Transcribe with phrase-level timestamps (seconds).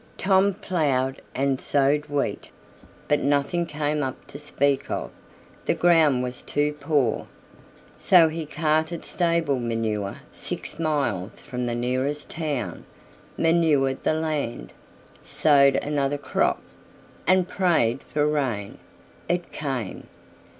[0.17, 2.49] Tom ploughed and sowed wheat,
[3.07, 5.11] but nothing came up to speak of
[5.67, 7.27] the ground was too poor;
[7.99, 12.83] so he carted stable manure six miles from the nearest town,
[13.37, 14.73] manured the land,
[15.21, 16.63] sowed another crop,
[17.27, 18.79] and prayed for rain.
[19.29, 20.07] It came.